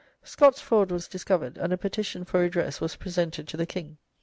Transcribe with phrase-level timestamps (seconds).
[0.23, 3.99] Scott's fraud was discovered, and a petition for redress was presented to the King.